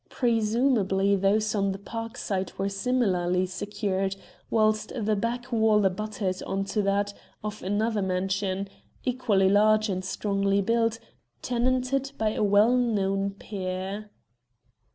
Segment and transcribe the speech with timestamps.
[0.09, 4.15] Presumably those on the Park side were similarly secured,
[4.49, 8.67] whilst the back wall abutted on to that of another mansion,
[9.05, 10.97] equally large and strongly built,
[11.43, 14.09] tenanted by a well known peer.